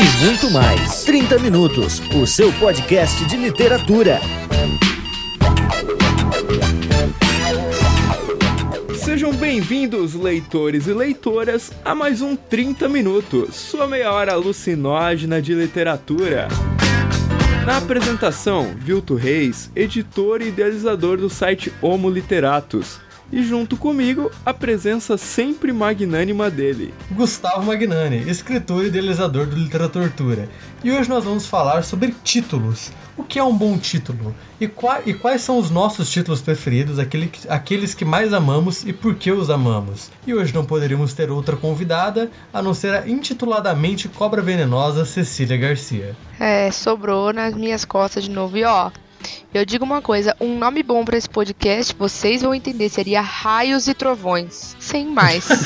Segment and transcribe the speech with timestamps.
[0.00, 1.04] e muito mais.
[1.04, 4.20] 30 minutos, o seu podcast de literatura.
[8.94, 15.52] Sejam bem-vindos, leitores e leitoras, a mais um 30 Minutos, sua meia hora alucinógena de
[15.52, 16.48] literatura.
[17.66, 22.98] Na apresentação, Vilto Reis, editor e idealizador do site Homo Literatus,
[23.32, 26.92] e junto comigo, a presença sempre magnânima dele.
[27.10, 30.48] Gustavo Magnani, escritor e idealizador do Literatura.
[30.82, 32.90] E hoje nós vamos falar sobre títulos.
[33.16, 34.34] O que é um bom título?
[34.60, 38.92] E, qua e quais são os nossos títulos preferidos, aquele, aqueles que mais amamos e
[38.92, 40.10] por que os amamos?
[40.26, 45.56] E hoje não poderíamos ter outra convidada a não ser a intituladamente Cobra Venenosa Cecília
[45.56, 46.16] Garcia.
[46.38, 48.56] É, sobrou nas minhas costas de novo.
[48.56, 48.90] E ó,
[49.52, 53.88] eu digo uma coisa, um nome bom para esse podcast, vocês vão entender, seria Raios
[53.88, 54.76] e Trovões.
[54.78, 55.48] Sem mais.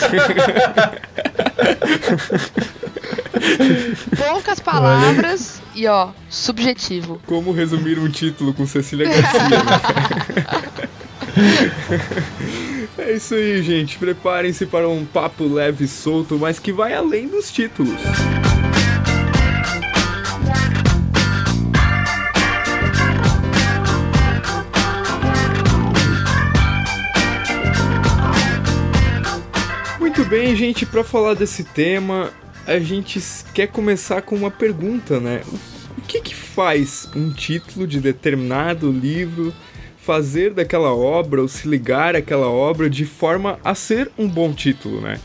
[4.16, 7.21] Poucas palavras e ó, subjetivo.
[7.26, 9.41] Como resumir um título com Cecília Garcia?
[12.98, 13.98] é isso aí, gente.
[13.98, 18.01] Preparem-se para um papo leve e solto, mas que vai além dos títulos.
[30.37, 32.32] Bem, gente, para falar desse tema,
[32.66, 33.23] a gente
[33.54, 35.43] quer começar com uma pergunta, né?
[35.96, 39.54] O que que faz um título de determinado livro
[39.96, 45.01] fazer daquela obra ou se ligar àquela obra de forma a ser um bom título,
[45.01, 45.21] né?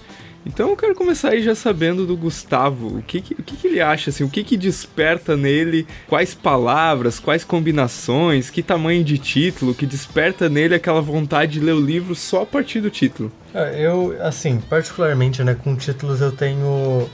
[0.45, 3.67] Então eu quero começar aí já sabendo do Gustavo, o que, que o que, que,
[3.67, 9.17] ele acha, assim, o que, que desperta nele, quais palavras, quais combinações, que tamanho de
[9.17, 13.31] título, que desperta nele aquela vontade de ler o livro só a partir do título.
[13.53, 17.09] É, eu, assim, particularmente, né, com títulos eu tenho...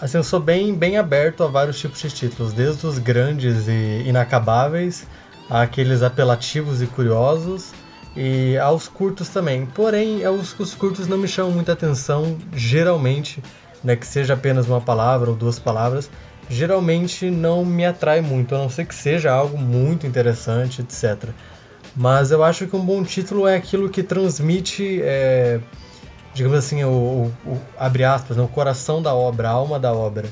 [0.00, 4.02] Assim, eu sou bem, bem aberto a vários tipos de títulos, desde os grandes e
[4.06, 5.06] inacabáveis,
[5.48, 7.72] àqueles apelativos e curiosos,
[8.16, 9.64] e aos curtos também.
[9.64, 13.42] Porém, os, os curtos não me chamam muita atenção, geralmente,
[13.82, 16.10] né, que seja apenas uma palavra ou duas palavras,
[16.48, 21.30] geralmente não me atrai muito, a não ser que seja algo muito interessante, etc.
[21.94, 25.60] Mas eu acho que um bom título é aquilo que transmite, é,
[26.32, 29.92] digamos assim, o, o, o, abre aspas, né, o coração da obra, a alma da
[29.92, 30.26] obra.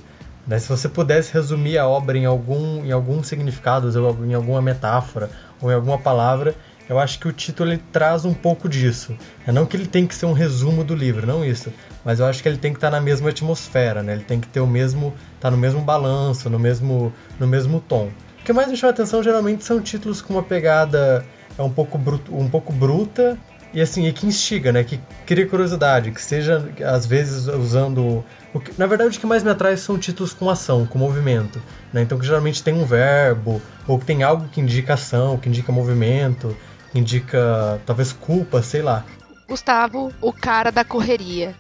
[0.47, 0.59] Né?
[0.59, 5.31] Se você pudesse resumir a obra em algum, em algum significado, ou em alguma metáfora,
[5.61, 6.55] ou em alguma palavra,
[6.89, 9.17] eu acho que o título ele traz um pouco disso.
[9.47, 11.73] É não que ele tem que ser um resumo do livro, não isso.
[12.05, 14.15] Mas eu acho que ele tem que estar na mesma atmosfera, né?
[14.15, 18.11] Ele tem que ter o mesmo, tá no mesmo balanço, no mesmo, no mesmo tom.
[18.41, 21.25] O que mais me chama atenção geralmente são títulos com uma pegada
[21.61, 23.39] é um pouco bruto, um pouco bruta
[23.73, 24.83] e assim e que instiga, né?
[24.83, 28.25] Que cria curiosidade, que seja às vezes usando
[28.65, 31.63] que, na verdade o que mais me atrai são títulos com ação, com movimento,
[31.93, 32.03] né?
[32.03, 35.71] Então que geralmente tem um verbo ou que tem algo que indica ação, que indica
[35.71, 36.57] movimento
[36.95, 39.05] indica talvez culpa, sei lá.
[39.49, 41.55] Gustavo, o cara da correria.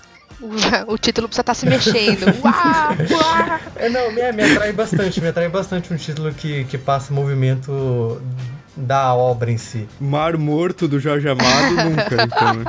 [0.88, 2.24] O, título precisa estar tá se mexendo.
[2.42, 3.60] uá, uá.
[3.76, 8.22] É, não, me, me atrai bastante, me atrai bastante um título que, que passa movimento
[8.90, 9.86] da obra em si.
[10.00, 12.54] Mar Morto do Jorge Amado nunca, então.
[12.54, 12.64] Né?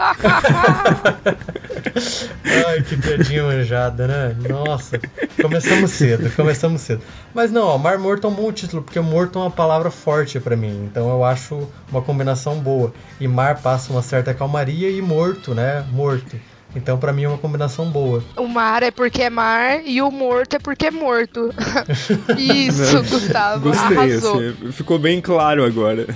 [2.67, 4.35] Ai, que piadinha manjada, né?
[4.47, 4.99] Nossa,
[5.41, 7.01] começamos cedo, começamos cedo.
[7.33, 10.39] Mas não, ó, Mar Morto é um bom título, porque morto é uma palavra forte
[10.39, 12.93] para mim, então eu acho uma combinação boa.
[13.19, 15.83] E mar passa uma certa calmaria e morto, né?
[15.91, 16.37] Morto.
[16.75, 18.23] Então, para mim, é uma combinação boa.
[18.35, 21.53] O mar é porque é mar e o morto é porque é morto.
[22.37, 23.59] isso, Não, Gustavo.
[23.61, 24.39] Gostei, arrasou.
[24.39, 26.07] Assim, ficou bem claro agora.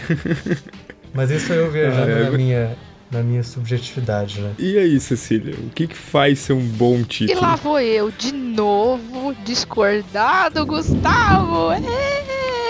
[1.13, 2.23] Mas isso eu viajando ah, é...
[2.23, 2.77] na, minha,
[3.11, 4.51] na minha subjetividade, né?
[4.57, 7.37] E aí, Cecília, o que, que faz ser um bom título?
[7.37, 11.71] E lá vou eu, de novo, discordado, Gustavo!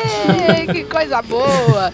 [0.71, 1.93] que coisa boa!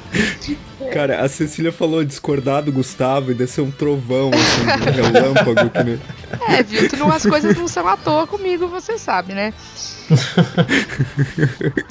[0.91, 5.69] Cara, a Cecília falou discordar do Gustavo e desceu um trovão, assim, um relâmpago.
[5.69, 5.99] Que nem...
[6.47, 6.89] É, viu?
[6.89, 9.53] Tu não, as coisas não são à toa comigo, você sabe, né?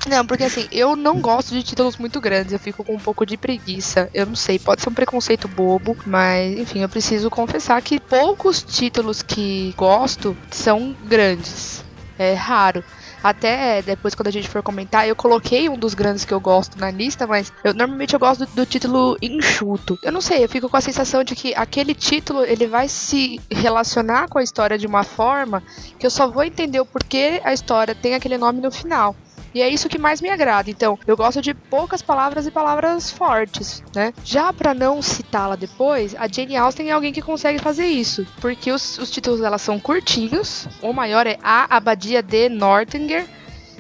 [0.09, 3.25] não, porque assim, eu não gosto de títulos muito grandes, eu fico com um pouco
[3.25, 4.11] de preguiça.
[4.13, 8.63] Eu não sei, pode ser um preconceito bobo, mas enfim, eu preciso confessar que poucos
[8.63, 11.83] títulos que gosto são grandes.
[12.19, 12.85] É raro.
[13.23, 16.79] Até depois, quando a gente for comentar, eu coloquei um dos grandes que eu gosto
[16.79, 19.99] na lista, mas eu normalmente eu gosto do, do, título enxuto.
[20.03, 23.41] Eu não sei, eu fico com a sensação de que aquele título ele vai se
[23.51, 25.63] relacionar com a história de uma forma
[25.99, 29.15] que eu só vou entender o porquê a história tem aquele nome no final.
[29.55, 30.71] E é isso que mais me agrada.
[30.71, 34.13] Então, eu gosto de poucas palavras e palavras fortes, né?
[34.25, 38.71] Já para não citá-la depois, a Jane Austen é alguém que consegue fazer isso, porque
[38.71, 40.69] os, os títulos dela são curtinhos.
[40.81, 43.27] O maior é A Abadia de Northanger,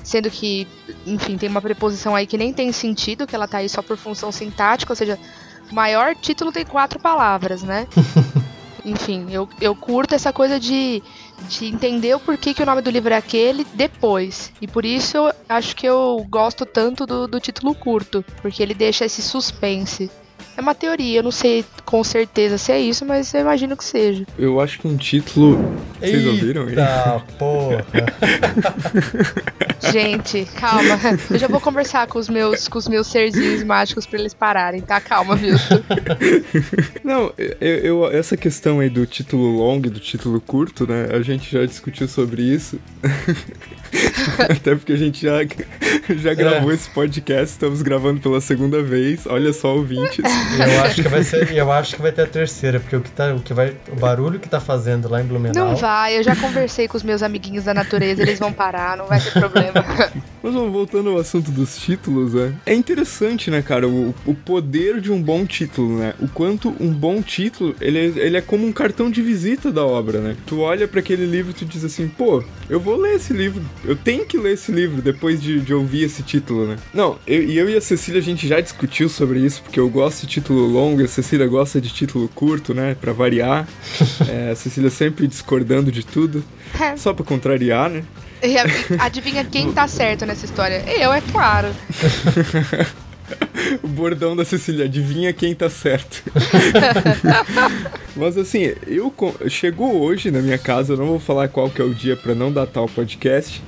[0.02, 0.66] sendo que,
[1.06, 3.96] enfim, tem uma preposição aí que nem tem sentido, que ela tá aí só por
[3.96, 5.18] função sintática, ou seja,
[5.70, 7.86] maior título tem quatro palavras, né?
[8.84, 11.02] enfim, eu, eu curto essa coisa de,
[11.48, 14.52] de entender o porquê que o nome do livro é aquele depois.
[14.60, 18.74] E por isso eu acho que eu gosto tanto do, do título curto, porque ele
[18.74, 20.10] deixa esse suspense.
[20.60, 23.82] É uma teoria, eu não sei com certeza se é isso, mas eu imagino que
[23.82, 24.26] seja.
[24.38, 25.56] Eu acho que um título.
[25.98, 26.74] Vocês Eita, ouviram aí?
[27.38, 27.86] porra.
[29.90, 31.00] Gente, calma.
[31.30, 34.82] Eu já vou conversar com os meus, com os meus serzinhos mágicos pra eles pararem,
[34.82, 35.00] tá?
[35.00, 35.82] Calma, Vilso.
[37.02, 41.08] Não, eu, eu- essa questão aí do título longo e do título curto, né?
[41.10, 42.78] A gente já discutiu sobre isso.
[44.38, 45.38] Até porque a gente já,
[46.16, 49.26] já gravou esse podcast, estamos gravando pela segunda vez.
[49.26, 50.18] Olha só, ouvintes.
[50.18, 53.10] Eu acho que vai ser, eu acho que vai ter a terceira, porque o que
[53.10, 55.68] tá, o que vai, o barulho que tá fazendo lá em Blumenau.
[55.68, 59.06] Não vai, eu já conversei com os meus amiguinhos da natureza, eles vão parar, não
[59.06, 59.72] vai ter problema.
[60.42, 62.54] Mas vamos voltando ao assunto dos títulos, né?
[62.64, 66.14] É interessante, né, cara, o, o poder de um bom título, né?
[66.18, 69.84] O quanto um bom título, ele é, ele é como um cartão de visita da
[69.84, 70.36] obra, né?
[70.46, 73.62] Tu olha pra aquele livro e tu diz assim, pô, eu vou ler esse livro,
[73.84, 76.76] eu tenho que ler esse livro depois de, de ouvir esse título, né?
[76.92, 79.88] Não, eu, e eu e a Cecília, a gente já discutiu sobre isso, porque eu
[79.88, 82.96] gosto de título longo, e a Cecília gosta de título curto, né?
[83.00, 83.66] Pra variar.
[84.28, 86.44] É, a Cecília sempre discordando de tudo,
[86.96, 88.04] só pra contrariar, né?
[88.42, 88.54] E
[88.98, 90.84] adivinha quem tá certo nessa história?
[90.86, 91.68] Eu, é claro.
[93.82, 96.22] O bordão da Cecília, adivinha quem tá certo.
[98.16, 99.12] Mas assim, eu
[99.48, 102.34] chegou hoje na minha casa, eu não vou falar qual que é o dia pra
[102.34, 103.62] não datar o podcast,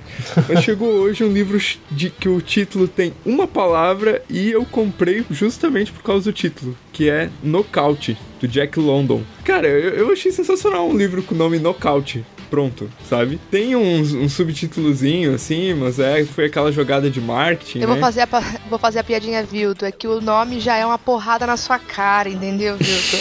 [0.49, 1.59] mas chegou hoje um livro
[1.91, 6.77] de que o título tem uma palavra e eu comprei justamente por causa do título,
[6.93, 9.23] que é Nocaute, do Jack London.
[9.45, 12.25] Cara, eu, eu achei sensacional um livro com o nome Nocaute.
[12.53, 13.41] Pronto, sabe?
[13.51, 17.79] Tem uns, um subtítulozinho assim, mas é, foi aquela jogada de marketing.
[17.79, 18.03] Eu vou né?
[18.03, 18.29] fazer, a,
[18.69, 19.87] vou fazer a piadinha, Vilto.
[19.87, 23.17] É que o nome já é uma porrada na sua cara, entendeu, Vilto?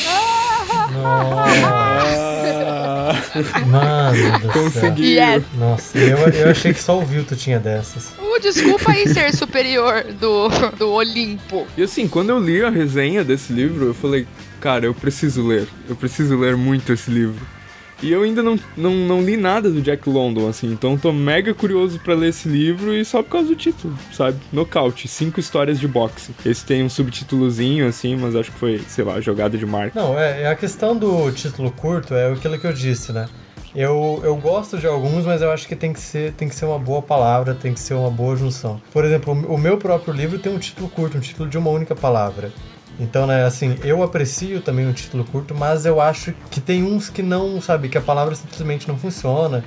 [0.91, 1.61] Nossa,
[2.53, 3.13] Ah,
[3.67, 5.05] mano conseguiu.
[5.05, 5.43] Yes.
[5.57, 8.09] Nossa, eu, eu achei que só o Vilto tinha dessas.
[8.19, 11.65] Uh, desculpa aí ser superior do, do Olimpo.
[11.77, 14.27] E assim, quando eu li a resenha desse livro, eu falei,
[14.59, 15.69] cara, eu preciso ler.
[15.87, 17.60] Eu preciso ler muito esse livro.
[18.01, 21.53] E eu ainda não, não, não li nada do Jack London, assim, então tô mega
[21.53, 24.37] curioso pra ler esse livro e só por causa do título, sabe?
[24.51, 26.33] Nocaute, cinco histórias de boxe.
[26.45, 29.99] Esse tem um subtítulozinho, assim, mas acho que foi, sei lá, jogada de marca.
[29.99, 33.27] Não, é, é a questão do título curto é aquilo que eu disse, né?
[33.73, 36.65] Eu, eu gosto de alguns, mas eu acho que tem que, ser, tem que ser
[36.65, 38.81] uma boa palavra, tem que ser uma boa junção.
[38.91, 41.95] Por exemplo, o meu próprio livro tem um título curto, um título de uma única
[41.95, 42.51] palavra.
[42.99, 47.09] Então, né, assim, eu aprecio também o título curto, mas eu acho que tem uns
[47.09, 49.63] que não, sabe, que a palavra simplesmente não funciona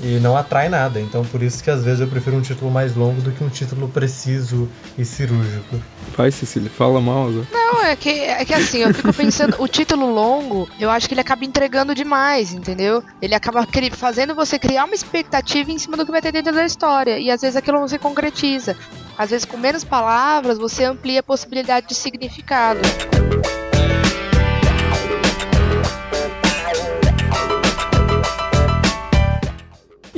[0.00, 1.00] e não atrai nada.
[1.00, 3.48] Então, por isso que às vezes eu prefiro um título mais longo do que um
[3.48, 5.80] título preciso e cirúrgico.
[6.16, 7.42] Vai, Cecília, fala mal, Zé.
[7.52, 11.14] Não, é que, é que assim, eu fico pensando, o título longo, eu acho que
[11.14, 13.02] ele acaba entregando demais, entendeu?
[13.20, 16.64] Ele acaba fazendo você criar uma expectativa em cima do que vai ter dentro da
[16.64, 17.18] história.
[17.18, 18.76] E às vezes aquilo não se concretiza.
[19.18, 22.80] Às vezes, com menos palavras, você amplia a possibilidade de significado.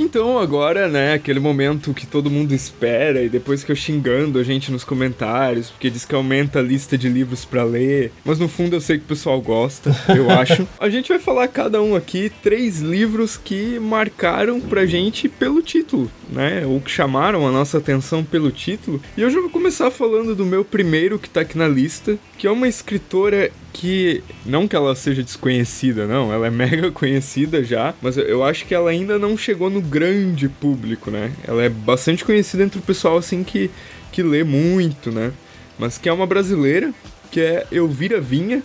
[0.08, 4.43] Então agora, né, aquele momento que todo mundo espera e depois que eu xingando a
[4.43, 8.48] gente nos comentários, porque diz que aumenta a lista de livros pra ler, mas no
[8.48, 10.67] fundo eu sei que o pessoal gosta, eu acho.
[10.81, 16.10] A gente vai falar cada um aqui três livros que marcaram pra gente pelo título,
[16.31, 19.03] né, ou que chamaram a nossa atenção pelo título.
[19.15, 22.46] E eu já vou começar falando do meu primeiro que tá aqui na lista, que
[22.46, 23.50] é uma escritora
[23.81, 28.67] que não que ela seja desconhecida, não, ela é mega conhecida já, mas eu- acho
[28.67, 31.31] que ela ainda não chegou no grande público, né?
[31.47, 33.70] Ela é bastante conhecida entre o pessoal assim que
[34.11, 35.31] que lê muito, né?
[35.79, 36.93] Mas que é uma brasileira,
[37.31, 38.63] que é Elvira Vinha,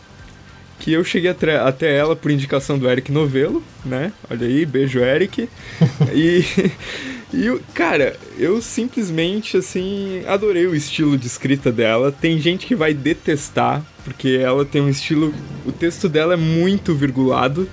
[0.79, 4.11] que eu cheguei até, até ela por indicação do Eric Novelo, né?
[4.31, 5.47] Olha aí, beijo Eric.
[6.13, 6.43] e
[7.31, 12.11] e o- cara, eu simplesmente assim adorei o estilo de escrita dela.
[12.11, 15.33] Tem gente que vai detestar porque ela tem um estilo,
[15.65, 17.69] o texto dela é muito virgulado.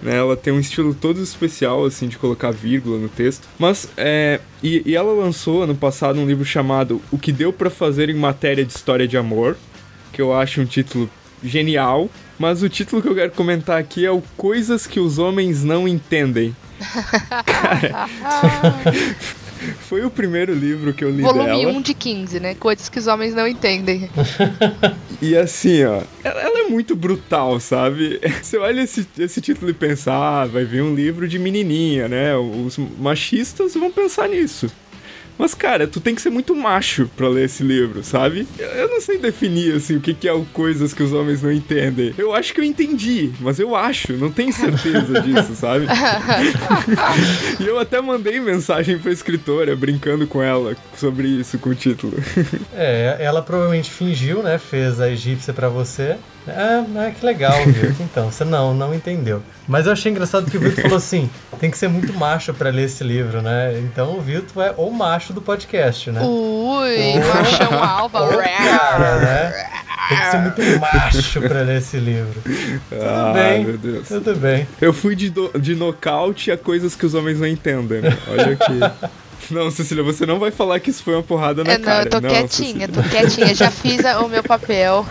[0.00, 3.48] Né, ela tem um estilo todo especial, assim, de colocar vírgula no texto.
[3.58, 4.40] Mas, é.
[4.62, 8.14] E, e ela lançou ano passado um livro chamado O que Deu Pra Fazer em
[8.14, 9.56] Matéria de História de Amor,
[10.12, 11.10] que eu acho um título
[11.42, 12.08] genial.
[12.38, 15.88] Mas o título que eu quero comentar aqui é o Coisas que os Homens Não
[15.88, 16.54] Entendem.
[19.80, 21.72] Foi o primeiro livro que eu li Volume dela.
[21.72, 22.54] 1 de 15, né?
[22.54, 24.08] Coisas que os homens não entendem.
[25.20, 28.20] E assim, ó, ela, ela é muito brutal, sabe?
[28.40, 32.36] Você olha esse, esse título e pensa, ah, vai vir um livro de menininha, né?
[32.36, 34.70] Os machistas vão pensar nisso.
[35.38, 38.46] Mas, cara, tu tem que ser muito macho pra ler esse livro, sabe?
[38.58, 41.42] Eu, eu não sei definir, assim, o que, que é o coisas que os homens
[41.42, 42.12] não entendem.
[42.18, 45.86] Eu acho que eu entendi, mas eu acho, não tenho certeza disso, sabe?
[47.60, 52.14] e eu até mandei mensagem pra escritora, brincando com ela sobre isso, com o título.
[52.74, 54.58] É, ela provavelmente fingiu, né?
[54.58, 56.16] Fez a egípcia pra você.
[56.48, 58.02] Ah, ah, que legal, Vilto.
[58.08, 59.42] Então, você não, não entendeu.
[59.66, 61.28] Mas eu achei engraçado que o Vilto falou assim:
[61.60, 63.78] tem que ser muito macho pra ler esse livro, né?
[63.80, 66.20] Então o Vilto é o macho do podcast, né?
[66.22, 69.68] Ui, machão cara, né?
[70.08, 72.40] Tem que ser muito macho pra ler esse livro.
[72.42, 74.08] Tudo ah, bem, meu Deus.
[74.08, 74.66] tudo bem.
[74.80, 78.00] Eu fui de, do, de nocaute a coisas que os homens não entendem.
[78.00, 78.16] né?
[78.28, 79.08] Olha aqui.
[79.50, 82.04] Não, Cecília, você não vai falar que isso foi uma porrada na É, não, cara.
[82.04, 82.88] eu tô não, quietinha, Cecília.
[82.88, 83.54] tô quietinha.
[83.54, 85.06] Já fiz a- o meu papel.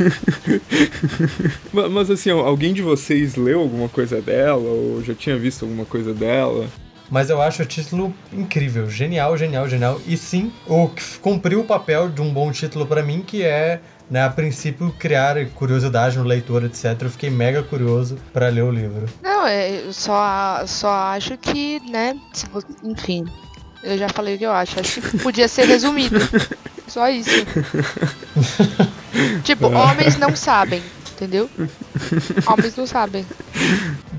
[1.72, 4.62] Ma- Mas assim, alguém de vocês leu alguma coisa dela?
[4.62, 6.66] Ou já tinha visto alguma coisa dela?
[7.12, 10.00] Mas eu acho o título incrível, genial, genial, genial.
[10.06, 13.80] E sim, o que cumpriu o papel de um bom título pra mim, que é,
[14.10, 16.96] né, a princípio, criar curiosidade no leitor, etc.
[17.02, 19.06] Eu fiquei mega curioso pra ler o livro.
[19.22, 22.18] Não, é, eu só, só acho que, né,
[22.82, 23.26] enfim,
[23.82, 24.80] eu já falei o que eu acho.
[24.80, 26.16] Acho que podia ser resumido.
[26.88, 27.30] Só isso.
[29.44, 31.48] tipo, homens não sabem, entendeu?
[32.46, 33.24] Homens não sabem.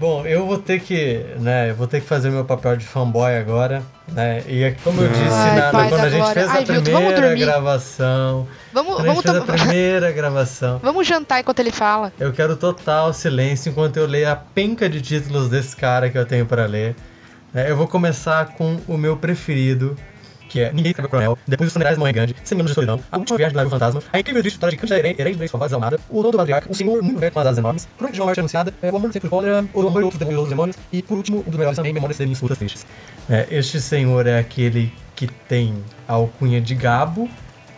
[0.03, 2.83] Bom, eu vou ter que, né, eu vou ter que fazer o meu papel de
[2.85, 3.81] fanboy agora,
[4.11, 4.43] né?
[4.49, 7.21] E é como eu disse Ai, na- quando a gente fez a Ai, vamos primeira
[7.21, 7.39] dormir.
[7.45, 12.11] gravação, Vamos, quando a vamos, gente fez a primeira gravação, vamos jantar enquanto ele fala.
[12.19, 16.25] eu quero total silêncio enquanto eu leio a penca de títulos desse cara que eu
[16.25, 16.97] tenho pra ler.
[17.55, 19.95] É, eu vou começar com o meu preferido,
[20.53, 22.99] que é Ninguém o Coronel, Depois dos Funerais de Mãe Grande, Cem Anos de Solidão,
[23.11, 25.67] A Última Viagem do Navio Fantasma, A Incrível História de Cândido Herente Herente da Escovar
[25.67, 28.21] Desalmada, O Dono do Patriarca, O Senhor Muito Velho com as Asas Enormes, Crônica de
[28.21, 31.01] uma Morte Anunciada, é, O Amor Sempre Cólera, O Amor e Outros Demônios Demônios, e
[31.01, 32.85] por último, o dos melhores também, Memórias de Minhas Frutas Tristes.
[33.27, 37.27] É, este senhor é aquele que tem a alcunha de Gabo,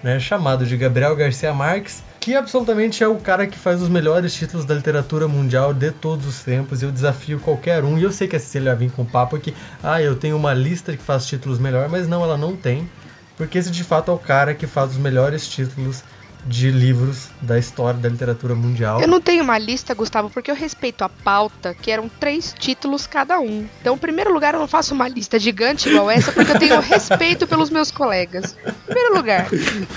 [0.04, 4.34] né, chamado de Gabriel Garcia Marques, que absolutamente é o cara que faz os melhores
[4.34, 6.82] títulos da literatura mundial de todos os tempos.
[6.82, 8.00] Eu desafio qualquer um.
[8.00, 9.54] E eu sei que a Cecília vir com papo aqui.
[9.84, 12.90] Ah, eu tenho uma lista que faz títulos melhor, mas não, ela não tem.
[13.38, 16.04] Porque esse de fato é o cara que faz os melhores títulos
[16.46, 19.02] de livros da história da literatura mundial.
[19.02, 23.08] Eu não tenho uma lista, Gustavo, porque eu respeito a pauta, que eram três títulos
[23.08, 23.68] cada um.
[23.82, 26.80] Então, em primeiro lugar, eu não faço uma lista gigante igual essa, porque eu tenho
[26.80, 28.56] respeito pelos meus colegas.
[28.66, 29.48] Em primeiro lugar,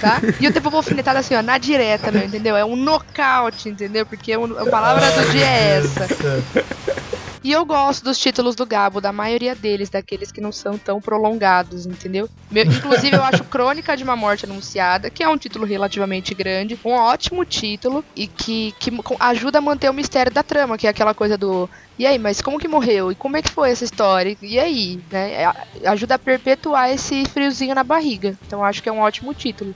[0.00, 0.20] tá?
[0.40, 2.56] E eu uma alfinetada assim, ó, na direta, meu, entendeu?
[2.56, 4.06] É um nocaute, entendeu?
[4.06, 6.06] Porque é a palavra do dia é essa.
[7.44, 11.00] E eu gosto dos títulos do Gabo, da maioria deles, daqueles que não são tão
[11.00, 12.28] prolongados, entendeu?
[12.50, 16.78] Meu- inclusive, eu acho Crônica de uma Morte Anunciada, que é um título relativamente grande,
[16.84, 18.90] um ótimo título e que, que
[19.20, 21.70] ajuda a manter o mistério da trama, que é aquela coisa do.
[21.98, 23.12] E aí, mas como que morreu?
[23.12, 24.36] E como é que foi essa história?
[24.42, 25.00] E aí?
[25.10, 25.42] Né?
[25.44, 25.52] É,
[25.88, 28.36] Ajuda a perpetuar esse friozinho na barriga.
[28.46, 29.74] Então, eu acho que é um ótimo título.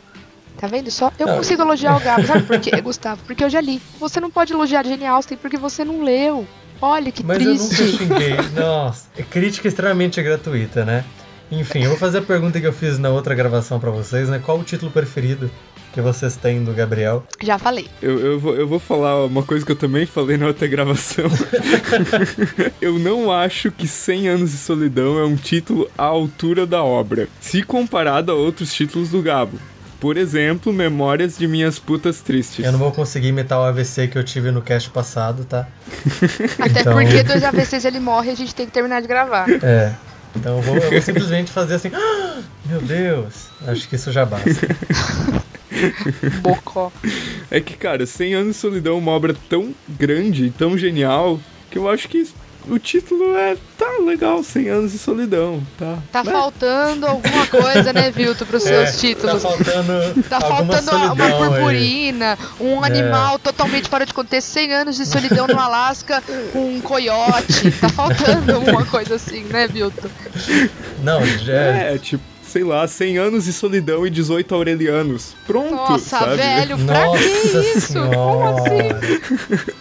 [0.59, 1.11] Tá vendo só?
[1.19, 2.27] Eu Não, consigo elogiar o Gabo.
[2.27, 3.23] Sabe por quê, Gustavo?
[3.25, 3.81] Porque eu já li.
[3.99, 6.47] Você não pode elogiar Jane Austen porque você não leu.
[6.83, 7.97] Olha que Mas eu nunca triste.
[7.99, 8.37] xinguei.
[8.61, 11.05] Nossa, é crítica extremamente gratuita, né?
[11.51, 14.41] Enfim, eu vou fazer a pergunta que eu fiz na outra gravação pra vocês, né?
[14.45, 15.51] Qual o título preferido
[15.93, 17.23] que vocês têm do Gabriel?
[17.43, 17.89] Já falei.
[18.01, 21.27] Eu, eu, vou, eu vou falar uma coisa que eu também falei na outra gravação.
[22.81, 27.29] eu não acho que 100 Anos de Solidão é um título à altura da obra,
[27.39, 29.59] se comparado a outros títulos do Gabo.
[30.03, 32.65] Por exemplo, Memórias de Minhas Putas Tristes.
[32.65, 35.69] Eu não vou conseguir imitar o AVC que eu tive no cast passado, tá?
[36.59, 39.49] Até Então- porque dois AVCs ele morre e a gente tem que terminar de gravar.
[39.49, 39.93] É.
[40.35, 41.93] Então eu vou, eu vou simplesmente fazer assim.
[41.95, 43.47] "Ah, meu Deus!
[43.65, 44.51] Acho que isso já basta.
[46.43, 46.91] Bocó.
[47.49, 51.39] É que, cara, 100 Anos de Solidão é uma obra tão grande e tão genial
[51.71, 52.27] que eu acho que
[52.69, 53.57] o título é.
[53.79, 55.99] tá legal, 100 Anos de Solidão, tá?
[56.13, 56.31] Tá Né?
[56.33, 59.43] faltando alguma coisa, né, Vilto, pros seus É, títulos.
[59.43, 60.23] Tá faltando.
[60.29, 61.49] Tá faltando uma, uma solidão aí.
[61.51, 62.87] purpurina, um É.
[62.87, 66.23] animal totalmente fora de contexto, 100 anos de solidão no Alasca,
[66.55, 67.71] um coiote.
[67.81, 70.11] Tá faltando alguma coisa assim, né, Vilto?
[71.03, 71.95] Não, já é.
[71.95, 75.35] É, tipo, sei lá, 100 anos de solidão e 18 aurelianos.
[75.47, 76.37] Pronto, Nossa, sabe?
[76.37, 77.95] velho, pra Nossa que isso?
[77.95, 79.73] Como assim?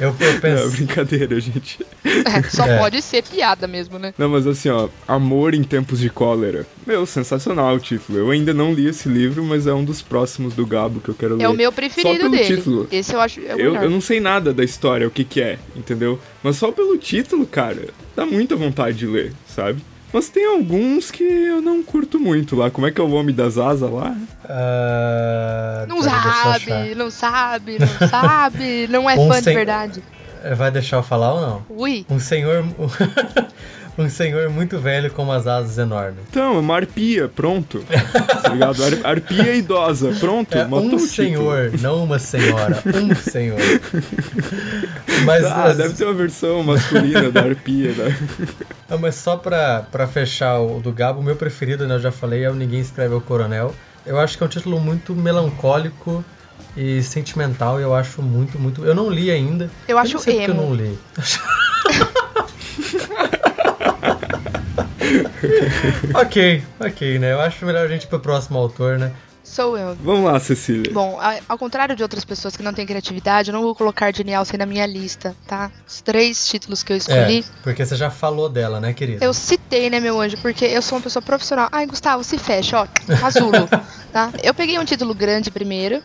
[0.00, 0.70] Eu, eu É penso.
[0.70, 1.78] brincadeira, gente.
[2.04, 2.78] É, só É.
[2.78, 4.12] pode ser piada mesmo, né?
[4.18, 6.66] Não, mas assim, ó, Amor em Tempos de Cólera.
[6.86, 8.18] Meu, sensacional o título.
[8.18, 11.14] Eu ainda não li esse livro, mas é um dos próximos do Gabo que eu
[11.14, 11.44] quero ler.
[11.44, 12.56] É o meu preferido pelo dele.
[12.56, 12.88] título.
[12.92, 15.40] Esse eu acho é o Eu, eu não sei nada da história, o que que
[15.40, 16.18] é, entendeu?
[16.42, 19.80] Mas só pelo título, cara, dá muita vontade de ler, sabe?
[20.12, 22.70] Mas tem alguns que eu não curto muito lá.
[22.70, 24.16] Como é que é o Homem das Asas lá?
[24.44, 30.02] Uh, não sabe, não sabe, não sabe, não é um fã de verdade.
[30.56, 31.66] Vai deixar eu falar ou não?
[31.68, 32.06] Ui.
[32.08, 32.64] Um senhor.
[33.98, 36.20] um senhor muito velho com umas asas enormes.
[36.30, 37.84] Então, uma arpia, pronto.
[38.42, 38.82] tá ligado?
[38.84, 40.56] Ar arpia idosa, pronto.
[40.56, 42.82] É um senhor, não uma senhora.
[42.94, 43.58] Um senhor.
[45.24, 48.16] Mas, ah, deve ter uma versão masculina da arpia, né?
[48.88, 52.12] Não, mas só pra, pra fechar o do Gabo, o meu preferido, né, eu já
[52.12, 53.74] falei, é o Ninguém Escreve ao Coronel.
[54.04, 56.24] Eu acho que é um título muito melancólico
[56.76, 58.84] e sentimental, e eu acho muito, muito.
[58.84, 59.70] Eu não li ainda.
[59.88, 60.42] Eu acho eu emo.
[60.42, 60.98] eu não li.
[66.14, 67.32] ok, ok, né?
[67.32, 69.12] Eu acho melhor a gente ir pro próximo autor, né?
[69.46, 69.94] Sou eu.
[70.02, 70.92] Vamos lá, Cecília.
[70.92, 74.34] Bom, ao contrário de outras pessoas que não têm criatividade, eu não vou colocar Jane
[74.34, 75.70] Austen na minha lista, tá?
[75.86, 77.38] Os três títulos que eu escolhi.
[77.38, 79.24] É, porque você já falou dela, né, querida?
[79.24, 80.36] Eu citei, né, meu anjo?
[80.38, 81.68] Porque eu sou uma pessoa profissional.
[81.70, 82.86] Ai, Gustavo, se fecha, ó.
[83.20, 83.68] Casulo,
[84.12, 84.32] tá?
[84.42, 86.02] Eu peguei um título grande primeiro,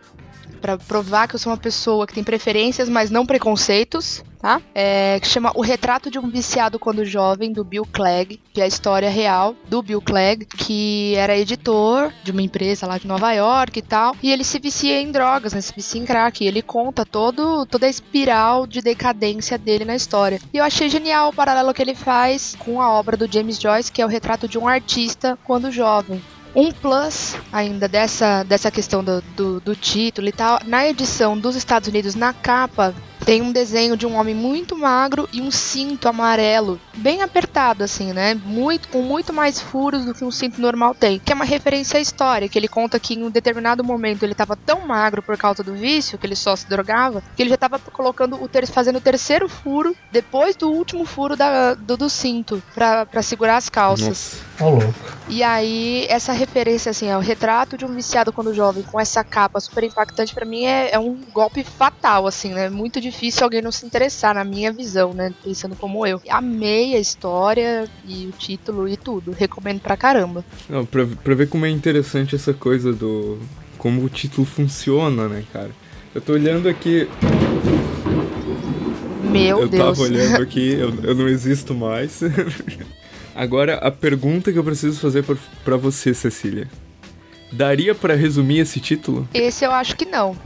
[0.61, 4.59] para provar que eu sou uma pessoa que tem preferências, mas não preconceitos, tá?
[4.73, 8.63] É, que chama O Retrato de um Viciado Quando Jovem, do Bill Clegg, que é
[8.63, 13.31] a história real do Bill Clegg, que era editor de uma empresa lá de Nova
[13.31, 15.61] York e tal, e ele se vicia em drogas, né?
[15.61, 19.95] Se vicia em crack, e ele conta todo, toda a espiral de decadência dele na
[19.95, 20.39] história.
[20.51, 23.91] E eu achei genial o paralelo que ele faz com a obra do James Joyce,
[23.91, 26.21] que é o retrato de um artista quando jovem.
[26.53, 31.55] Um plus ainda dessa, dessa questão do, do, do, título e tal, na edição dos
[31.55, 32.93] Estados Unidos, na capa,
[33.25, 38.13] tem um desenho de um homem muito magro e um cinto amarelo, bem apertado assim,
[38.13, 38.33] né?
[38.33, 41.19] Muito com muito mais furos do que um cinto normal tem.
[41.19, 44.33] Que é uma referência à história, que ele conta que em um determinado momento ele
[44.33, 47.55] estava tão magro por causa do vício, que ele só se drogava, que ele já
[47.55, 52.09] estava colocando o ter fazendo o terceiro furo depois do último furo da, do, do
[52.09, 54.41] cinto para segurar as calças.
[54.59, 54.71] Nossa.
[54.71, 55.20] louco.
[55.31, 59.59] E aí essa referência assim, ao retrato de um viciado quando jovem com essa capa
[59.59, 62.69] super impactante para mim é, é um golpe fatal assim, né?
[62.69, 65.33] Muito difícil difícil alguém não se interessar, na minha visão, né?
[65.43, 66.21] Pensando como eu.
[66.29, 69.31] Amei a história e o título e tudo.
[69.31, 70.43] Recomendo pra caramba.
[70.69, 73.39] Não, pra, pra ver como é interessante essa coisa do.
[73.77, 75.71] como o título funciona, né, cara?
[76.13, 77.07] Eu tô olhando aqui.
[79.23, 79.81] Meu eu Deus.
[79.81, 82.21] Eu tava olhando aqui, eu, eu não existo mais.
[83.41, 85.25] Agora, a pergunta que eu preciso fazer
[85.65, 86.67] para você, Cecília.
[87.51, 89.27] Daria para resumir esse título?
[89.33, 90.37] Esse eu acho que não.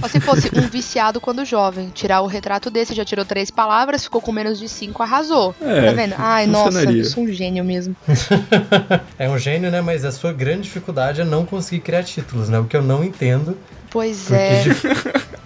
[0.00, 1.90] Só se fosse um viciado quando jovem.
[1.90, 5.54] Tirar o retrato desse, já tirou três palavras, ficou com menos de cinco, arrasou.
[5.60, 6.14] É, tá vendo?
[6.16, 7.94] Ai, nossa, eu sou um gênio mesmo.
[9.18, 9.82] é um gênio, né?
[9.82, 12.58] Mas a sua grande dificuldade é não conseguir criar títulos, né?
[12.58, 13.54] O que eu não entendo.
[13.90, 14.62] Pois é.
[14.62, 14.70] De...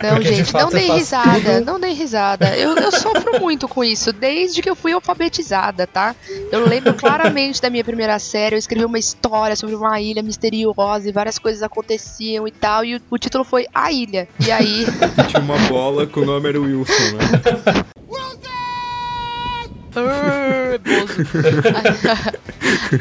[0.03, 1.65] Não, Porque gente, não dei risada, tudo...
[1.65, 2.55] não dei risada.
[2.57, 6.15] Eu, eu sofro muito com isso, desde que eu fui alfabetizada, tá?
[6.53, 11.09] Eu lembro claramente da minha primeira série, eu escrevi uma história sobre uma ilha misteriosa
[11.09, 14.29] e várias coisas aconteciam e tal, e o, o título foi A Ilha.
[14.47, 14.85] E aí.
[15.29, 17.85] Tinha uma bola com o nome era Wilson, né?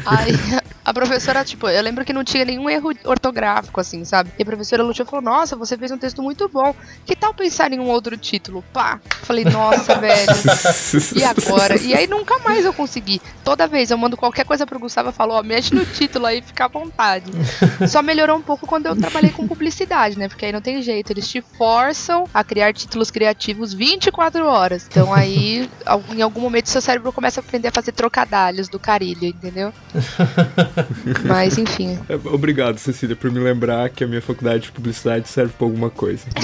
[0.06, 0.32] aí,
[0.84, 4.30] a professora, tipo, eu lembro que não tinha nenhum erro ortográfico, assim, sabe?
[4.38, 6.74] E a professora Lúcia falou: Nossa, você fez um texto muito bom.
[7.06, 8.62] Que tal pensar em um outro título?
[8.72, 9.00] Pá!
[9.22, 10.30] Falei, nossa, velho.
[11.16, 11.80] e agora?
[11.80, 13.22] E aí nunca mais eu consegui.
[13.42, 16.42] Toda vez eu mando qualquer coisa pro Gustavo e falo: Ó, mexe no título aí,
[16.42, 17.32] fica à vontade.
[17.88, 20.28] Só melhorou um pouco quando eu trabalhei com publicidade, né?
[20.28, 21.10] Porque aí não tem jeito.
[21.10, 24.86] Eles te forçam a criar títulos criativos 24 horas.
[24.90, 25.68] Então aí,
[26.14, 29.72] em algum momento, seu cérebro começa a aprender a fazer trocadalhos do carilho, entendeu?
[31.24, 31.98] Mas enfim.
[32.08, 35.90] É, obrigado, Cecília, por me lembrar que a minha faculdade de publicidade serve pra alguma
[35.90, 36.24] coisa.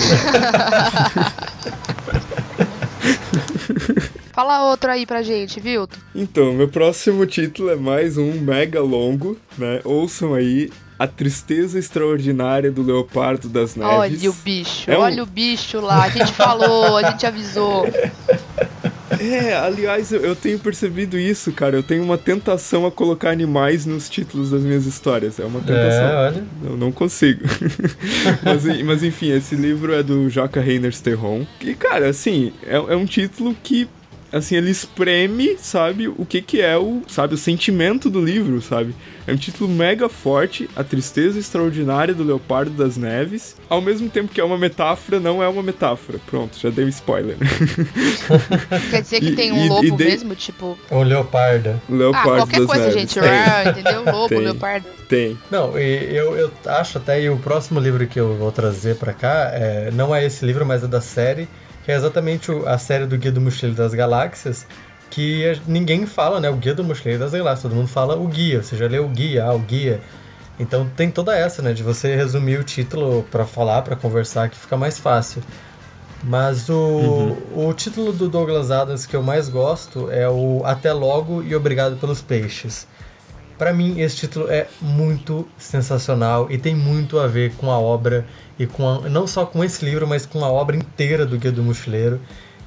[4.32, 5.98] Fala outro aí pra gente, Vilto.
[6.14, 9.80] Então, meu próximo título é mais um mega longo, né?
[9.84, 13.94] Ouçam aí a Tristeza Extraordinária do Leopardo das Neves.
[13.94, 15.00] Olha o bicho, é um...
[15.00, 16.04] olha o bicho lá.
[16.04, 17.86] A gente falou, a gente avisou.
[19.20, 21.76] É, aliás, eu, eu, tenho percebido isso, cara.
[21.76, 25.38] Eu tenho uma tentação a colocar animais nos títulos das minhas histórias.
[25.38, 26.06] É uma tentação.
[26.06, 26.44] É, olha.
[26.64, 27.42] Eu não consigo.
[28.42, 31.46] mas, mas, enfim, esse livro é do Joca Reiners Terron.
[31.60, 33.86] E, cara, assim, é, é um título que
[34.32, 38.94] assim, ele espreme, sabe, o que que é o, sabe, o sentimento do livro, sabe?
[39.26, 43.56] É um título mega forte, A Tristeza Extraordinária do Leopardo das Neves.
[43.68, 46.18] Ao mesmo tempo que é uma metáfora, não é uma metáfora.
[46.26, 47.36] Pronto, já dei um spoiler.
[48.90, 50.04] Quer dizer que e, tem um e, lobo e de...
[50.04, 50.76] mesmo, tipo...
[50.90, 51.80] Um leopardo.
[51.88, 53.00] Leopardo ah, qualquer das coisa, neves.
[53.00, 53.20] gente.
[53.20, 53.70] Tem.
[53.70, 54.04] entendeu?
[54.04, 54.38] Lobo, tem.
[54.38, 54.86] leopardo.
[55.08, 55.38] Tem.
[55.50, 59.50] Não, eu, eu acho até, e o próximo livro que eu vou trazer pra cá,
[59.52, 61.48] é, não é esse livro, mas é da série,
[61.84, 64.66] que é exatamente a série do Guia do Mochileiro das Galáxias,
[65.10, 66.48] que ninguém fala, né?
[66.48, 69.08] O Guia do Mochileiro das Galáxias, todo mundo fala o guia, você já leu o
[69.08, 70.00] guia, ah, o guia.
[70.58, 74.56] Então tem toda essa, né, de você resumir o título para falar, para conversar, que
[74.56, 75.42] fica mais fácil.
[76.22, 77.68] Mas o, uhum.
[77.68, 81.96] o título do Douglas Adams que eu mais gosto é o Até Logo e Obrigado
[81.96, 82.86] pelos Peixes.
[83.56, 88.26] Para mim, esse título é muito sensacional e tem muito a ver com a obra
[88.60, 91.50] e com a, não só com esse livro, mas com a obra inteira do Guia
[91.50, 92.20] do Mochileiro,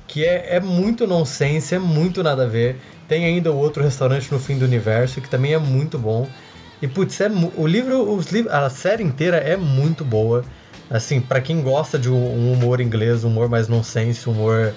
[0.08, 2.78] que é, é muito nonsense, é muito nada a ver.
[3.08, 6.28] Tem ainda o outro restaurante no fim do universo, que também é muito bom.
[6.82, 10.44] E putz, é, o livro, os, a série inteira é muito boa.
[10.90, 14.74] Assim, para quem gosta de um humor inglês, um humor mais nonsense, humor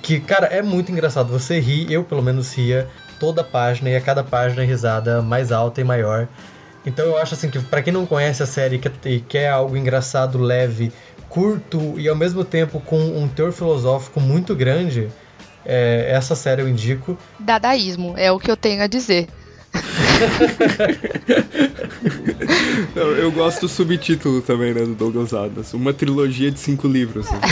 [0.00, 1.30] que, cara, é muito engraçado.
[1.30, 2.88] Você ri, eu pelo menos ria
[3.20, 6.26] toda a página e a cada página é risada mais alta e maior.
[6.88, 10.38] Então eu acho assim que para quem não conhece a série e quer algo engraçado,
[10.38, 10.90] leve,
[11.28, 15.08] curto e ao mesmo tempo com um teor filosófico muito grande,
[15.66, 17.18] é, essa série eu indico.
[17.38, 19.28] Dadaísmo, é o que eu tenho a dizer.
[22.96, 25.74] Não, eu gosto do subtítulo também, né, do Douglas Adams.
[25.74, 27.30] Uma trilogia de cinco livros.
[27.30, 27.38] Né?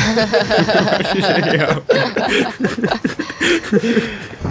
[0.72, 1.82] eu acho genial.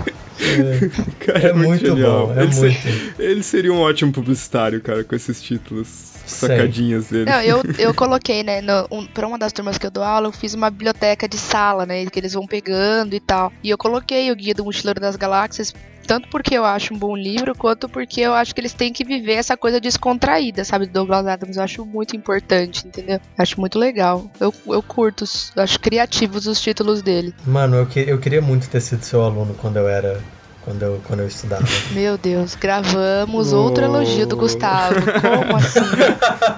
[0.45, 2.33] É, cara, é, é muito, muito bom.
[2.33, 2.81] É ele, muito.
[2.81, 7.29] Ser, ele seria um ótimo publicitário, cara, com esses títulos sacadinhas dele.
[7.29, 10.27] Não, eu, eu coloquei, né, no, um, pra uma das turmas que eu dou aula,
[10.27, 13.51] eu fiz uma biblioteca de sala, né, que eles vão pegando e tal.
[13.63, 15.73] E eu coloquei o Guia do Mochileiro das Galáxias
[16.05, 19.03] tanto porque eu acho um bom livro, quanto porque eu acho que eles têm que
[19.03, 21.57] viver essa coisa descontraída, sabe, do Douglas Adams.
[21.57, 23.19] Eu acho muito importante, entendeu?
[23.37, 24.29] Acho muito legal.
[24.39, 27.33] Eu, eu curto, acho criativos os títulos dele.
[27.45, 30.21] Mano, eu, que, eu queria muito ter sido seu aluno quando eu era
[30.65, 31.63] quando eu, quando eu estudava.
[31.91, 33.57] Meu Deus, gravamos oh.
[33.57, 34.95] outro elogio do Gustavo.
[35.21, 35.79] Como assim?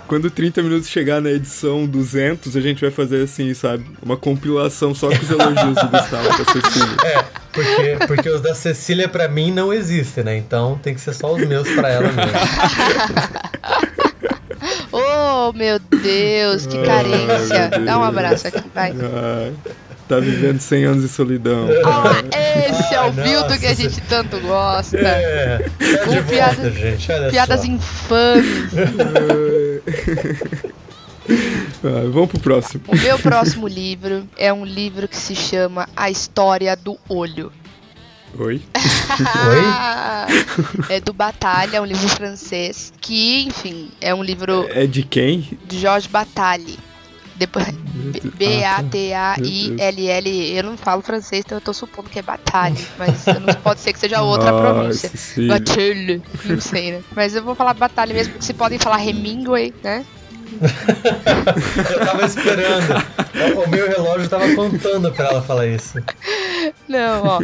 [0.08, 3.86] Quando 30 minutos chegar na edição 200, a gente vai fazer assim, sabe?
[4.02, 6.96] Uma compilação só com os elogios do Gustavo pra Cecília.
[7.04, 10.38] É, porque, porque os da Cecília pra mim não existem, né?
[10.38, 12.32] Então tem que ser só os meus pra ela mesmo.
[14.93, 17.67] oh, meu Deus, que carência.
[17.67, 17.86] Deus.
[17.86, 18.91] Dá um abraço aqui, vai.
[18.91, 19.54] Ai.
[20.08, 21.67] Tá vivendo 100 anos de solidão.
[21.84, 22.24] Ah,
[22.70, 24.98] esse é o Bildo que a gente tanto gosta.
[24.98, 28.74] É, tá Com piadas, gente, piadas infames.
[31.84, 32.84] ah, vamos pro próximo.
[32.88, 37.52] O meu próximo livro é um livro que se chama A História do Olho.
[38.38, 38.56] Oi?
[38.56, 38.62] Oi?
[40.89, 42.93] É do Batalha, um livro francês.
[43.02, 44.67] Que, enfim, é um livro.
[44.70, 45.58] É de quem?
[45.65, 46.78] De Jorge Bataille.
[47.38, 47.67] Depois,
[48.36, 49.08] B-A-T-A-I-L-L.
[50.58, 52.76] Eu não falo francês, então eu tô supondo que é batalha.
[52.97, 55.12] Mas não pode ser que seja outra Nossa, pronúncia.
[55.47, 56.21] Batalha.
[56.45, 57.04] Não sei, né?
[57.15, 60.06] Mas eu vou falar batalha mesmo, porque se podem falar Hemingway, né?
[61.91, 63.04] eu tava esperando.
[63.63, 66.02] O meu relógio tava contando pra ela falar isso.
[66.88, 67.39] Não, ó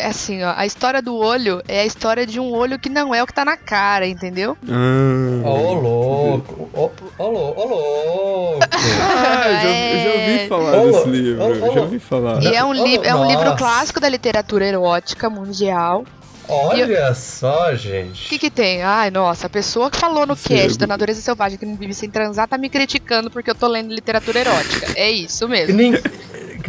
[0.00, 3.22] assim, ó, a história do olho é a história de um olho que não é
[3.22, 4.56] o que tá na cara, entendeu?
[4.68, 5.48] Ah.
[5.48, 6.70] Ô, oh, louco!
[6.72, 8.66] Ô, oh, louco!
[9.08, 10.04] Ah, já, é...
[10.04, 12.42] já ouvi falar oh, desse livro, oh, já ouvi falar.
[12.42, 16.04] E é um, li é um livro clássico da literatura erótica mundial.
[16.48, 17.14] Olha eu...
[17.14, 18.26] só, gente.
[18.26, 18.82] O que, que tem?
[18.82, 20.48] Ai, nossa, a pessoa que falou no Sim.
[20.48, 23.66] cast da Natureza Selvagem que não vive sem transar tá me criticando porque eu tô
[23.66, 24.92] lendo literatura erótica.
[24.94, 25.74] É isso mesmo.
[25.74, 25.92] Nem,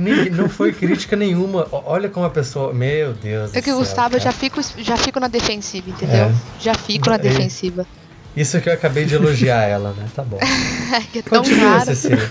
[0.01, 1.67] não foi crítica nenhuma.
[1.71, 2.73] Olha como a pessoa.
[2.73, 3.55] Meu Deus.
[3.55, 6.25] É que, céu, Gustavo, eu já fico, já fico na defensiva, entendeu?
[6.25, 6.33] É.
[6.59, 7.19] Já fico na é.
[7.19, 7.85] defensiva.
[8.37, 10.07] Isso que eu acabei de elogiar ela, né?
[10.15, 10.37] Tá bom.
[11.15, 11.85] é Continua, raro.
[11.85, 12.29] Cecília.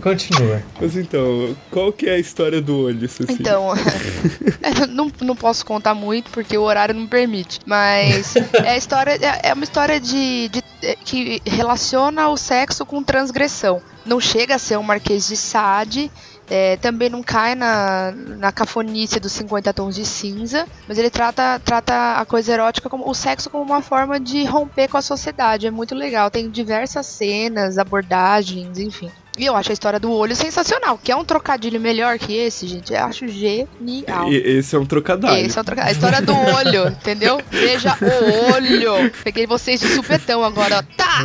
[0.00, 0.62] Continua.
[0.80, 3.36] Mas então, qual que é a história do olho, Cecília?
[3.40, 3.72] Então,
[4.88, 7.58] não, não posso contar muito porque o horário não permite.
[7.66, 10.62] Mas é a história é, é uma história de, de
[11.04, 13.82] que relaciona o sexo com transgressão.
[14.06, 16.08] Não chega a ser um Marquês de Sade,
[16.50, 21.60] é, também não cai na, na cafonice dos 50 tons de cinza, mas ele trata,
[21.64, 25.66] trata a coisa erótica, como o sexo, como uma forma de romper com a sociedade.
[25.66, 26.30] É muito legal.
[26.30, 29.10] Tem diversas cenas, abordagens, enfim.
[29.38, 30.98] E eu acho a história do olho sensacional.
[30.98, 32.92] Que é um trocadilho melhor que esse, gente?
[32.92, 34.32] Eu acho genial.
[34.32, 35.32] E, esse é um trocadilho.
[35.36, 35.88] Esse é um trocadilho.
[35.88, 37.40] A história do olho, entendeu?
[37.48, 39.12] Veja o olho.
[39.22, 40.82] Peguei vocês de supetão agora, ó.
[40.96, 41.24] Tá!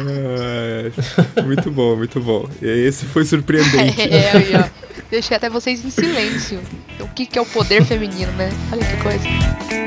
[1.35, 2.47] É, muito bom, muito bom.
[2.61, 4.03] Esse foi surpreendente.
[4.13, 4.83] É, aí, ó.
[5.13, 6.59] Deixei até vocês em silêncio.
[6.99, 8.49] O que, que é o poder feminino, né?
[8.71, 9.82] Olha que coisa.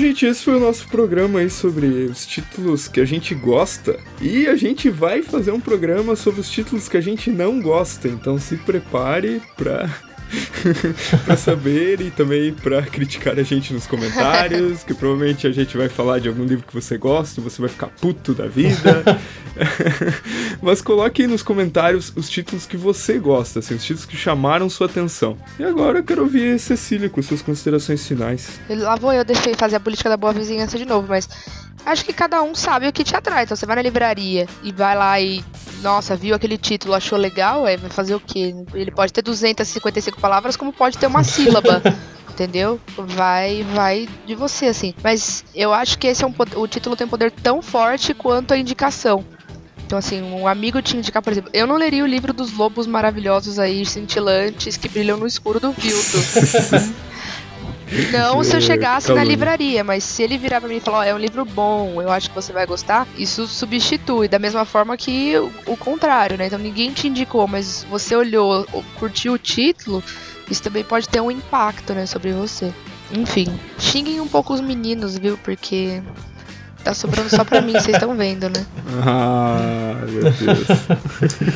[0.00, 4.00] Gente, esse foi o nosso programa aí sobre os títulos que a gente gosta.
[4.20, 8.08] E a gente vai fazer um programa sobre os títulos que a gente não gosta.
[8.08, 9.88] Então se prepare pra
[11.24, 15.88] pra saber e também pra criticar a gente nos comentários, que provavelmente a gente vai
[15.88, 19.02] falar de algum livro que você gosta, você vai ficar puto da vida.
[20.62, 24.68] Mas coloque aí nos comentários os títulos que você gosta, assim, os títulos que chamaram
[24.68, 25.36] sua atenção.
[25.58, 28.60] E agora eu quero ouvir Cecília com suas considerações finais.
[28.68, 31.28] Lá vou eu deixei fazer a política da boa vizinhança de novo, mas
[31.84, 33.44] acho que cada um sabe o que te atrai.
[33.44, 35.44] Então você vai na livraria e vai lá e,
[35.82, 38.54] nossa, viu aquele título, achou legal, é, vai fazer o quê?
[38.74, 41.82] Ele pode ter 255 palavras, como pode ter uma sílaba.
[42.30, 42.80] entendeu?
[42.96, 44.94] Vai, vai de você, assim.
[45.02, 48.54] Mas eu acho que esse é um o título tem um poder tão forte quanto
[48.54, 49.22] a indicação.
[49.84, 52.86] Então, assim, um amigo te indicar, por exemplo, eu não leria o livro dos lobos
[52.86, 56.16] maravilhosos aí, cintilantes, que brilham no escuro do Vilto.
[58.12, 61.00] Não se eu chegasse na livraria, mas se ele virar pra mim e falar, ó,
[61.00, 64.28] oh, é um livro bom, eu acho que você vai gostar, isso substitui.
[64.28, 66.46] Da mesma forma que o, o contrário, né?
[66.46, 68.64] Então ninguém te indicou, mas você olhou,
[68.98, 70.02] curtiu o título,
[70.48, 72.72] isso também pode ter um impacto, né, sobre você.
[73.12, 73.48] Enfim,
[73.78, 75.36] xinguem um pouco os meninos, viu?
[75.38, 76.00] Porque
[76.84, 78.64] tá sobrando só pra mim, vocês estão vendo, né?
[79.06, 80.66] Ah, meu Deus.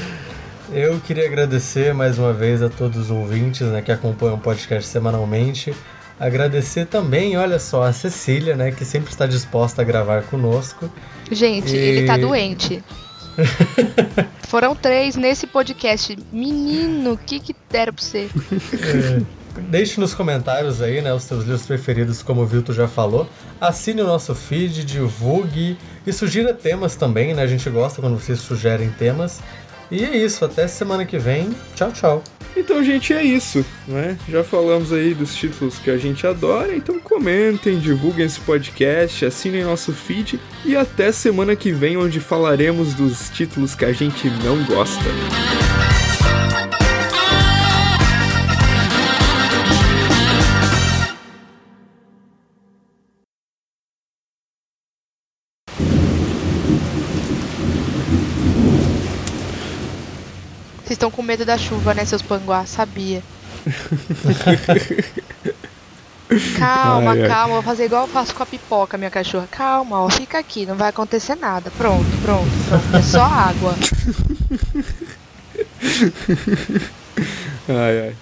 [0.72, 4.88] Eu queria agradecer mais uma vez a todos os ouvintes né, que acompanham o podcast
[4.88, 5.72] semanalmente.
[6.18, 10.90] Agradecer também, olha só, a Cecília, né, que sempre está disposta a gravar conosco.
[11.30, 11.78] Gente, e...
[11.78, 12.82] ele tá doente.
[14.48, 16.16] Foram três nesse podcast.
[16.32, 18.28] Menino, o que que deram pra você?
[18.72, 19.44] É.
[19.68, 23.28] Deixe nos comentários aí, né, os seus livros preferidos, como o Vilto já falou.
[23.60, 27.42] Assine o nosso feed, divulgue e sugira temas também, né?
[27.42, 29.40] A gente gosta quando vocês sugerem temas.
[29.90, 31.54] E é isso, até semana que vem.
[31.76, 32.22] Tchau, tchau.
[32.56, 34.16] Então, gente, é isso, né?
[34.28, 39.64] Já falamos aí dos títulos que a gente adora, então comentem, divulguem esse podcast, assinem
[39.64, 44.62] nosso feed e até semana que vem, onde falaremos dos títulos que a gente não
[44.64, 45.73] gosta.
[61.04, 62.64] Estão com medo da chuva, né, seus panguá?
[62.64, 63.22] Sabia.
[66.58, 67.44] calma, ai, calma.
[67.44, 67.52] Ai.
[67.52, 69.46] Vou fazer igual eu faço com a pipoca, minha cachorra.
[69.50, 70.08] Calma, ó.
[70.08, 71.70] Fica aqui, não vai acontecer nada.
[71.76, 72.96] Pronto, pronto, pronto.
[72.96, 73.74] É só água.
[77.68, 78.16] ai, ai.